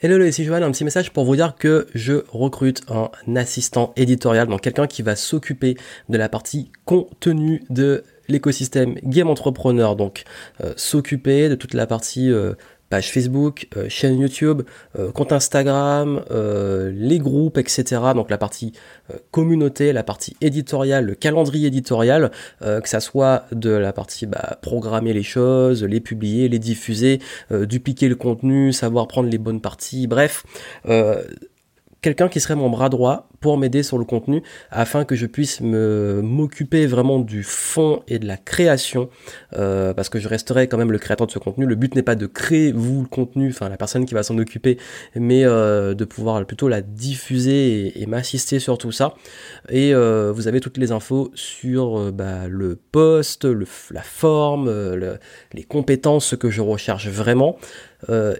[0.00, 4.46] Hello, ici Johan, un petit message pour vous dire que je recrute un assistant éditorial,
[4.46, 5.76] donc quelqu'un qui va s'occuper
[6.08, 10.22] de la partie contenu de l'écosystème Game Entrepreneur, donc
[10.62, 12.52] euh, s'occuper de toute la partie euh,
[12.88, 14.62] page Facebook, euh, chaîne YouTube,
[14.98, 18.00] euh, compte Instagram, euh, les groupes, etc.
[18.14, 18.72] Donc la partie
[19.30, 22.30] communauté, la partie éditoriale, le calendrier éditorial,
[22.60, 28.08] que ça soit de la partie bah, programmer les choses, les publier, les diffuser, dupliquer
[28.08, 30.44] le contenu, savoir prendre les bonnes parties, bref
[32.08, 35.60] quelqu'un qui serait mon bras droit pour m'aider sur le contenu afin que je puisse
[35.60, 39.10] me m'occuper vraiment du fond et de la création
[39.58, 41.66] euh, parce que je resterai quand même le créateur de ce contenu.
[41.66, 44.38] Le but n'est pas de créer vous le contenu enfin la personne qui va s'en
[44.38, 44.78] occuper
[45.16, 49.14] mais euh, de pouvoir plutôt la diffuser et, m'assister sur tout ça.
[49.68, 54.72] Et euh, vous avez toutes les infos sur bah, le poste le, la forme
[55.52, 57.58] les compétences ce que je recherche vraiment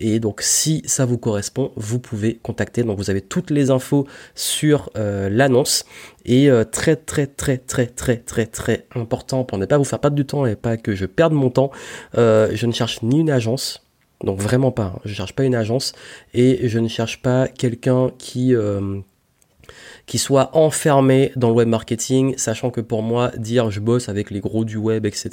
[0.00, 4.06] et donc si ça vous correspond vous pouvez contacter donc vous avez toutes les infos
[4.34, 5.84] sur euh, l'annonce.
[6.24, 10.00] Et euh, très très très très très très très important pour ne pas vous faire
[10.00, 11.70] perdre du temps et pas que je perde mon temps,
[12.16, 13.86] euh, je ne cherche ni une agence,
[14.24, 15.00] donc vraiment pas, hein.
[15.04, 15.92] je cherche pas une agence
[16.34, 18.54] et je ne cherche pas quelqu'un qui
[20.06, 24.30] qui soit enfermé dans le web marketing, sachant que pour moi, dire je bosse avec
[24.30, 25.30] les gros du web, etc.,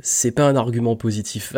[0.00, 1.54] c'est pas un argument positif.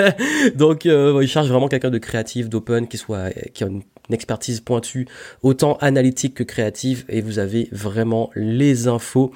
[0.56, 4.60] Donc, euh, il cherche vraiment quelqu'un de créatif, d'open, qui soit, qui a une, expertise
[4.60, 5.06] pointue,
[5.42, 9.32] autant analytique que créative, et vous avez vraiment les infos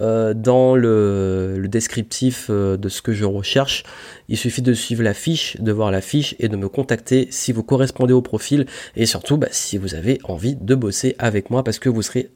[0.00, 3.84] euh, dans le, descriptif euh, de ce que je recherche.
[4.28, 7.52] Il suffit de suivre la fiche, de voir la fiche et de me contacter si
[7.52, 11.62] vous correspondez au profil, et surtout bah, si vous avez envie de bosser avec moi,
[11.62, 12.30] parce que vous serez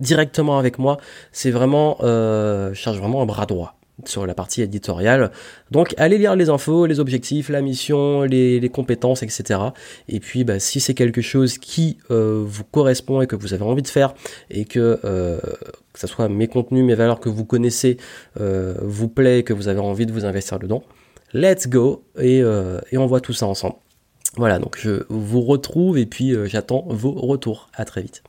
[0.00, 0.98] directement avec moi.
[1.32, 3.76] C'est vraiment, euh, je cherche vraiment un bras droit
[4.08, 5.30] sur la partie éditoriale.
[5.70, 9.60] Donc allez lire les infos, les objectifs, la mission, les, compétences, etc.
[10.08, 13.64] Et puis bah, si c'est quelque chose qui euh, vous correspond et que vous avez
[13.64, 14.14] envie de faire
[14.50, 15.38] et que euh,
[15.94, 17.96] ce soit mes contenus, mes valeurs que vous connaissez,
[18.40, 20.82] euh, vous plaît, que vous avez envie de vous investir dedans,
[21.34, 23.76] let's go et, et on voit tout ça ensemble.
[24.36, 27.68] Voilà, donc je vous retrouve et puis j'attends vos retours.
[27.74, 28.22] À très vite.